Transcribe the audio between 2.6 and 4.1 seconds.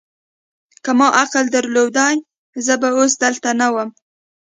زه به اوس دلته نه ووم.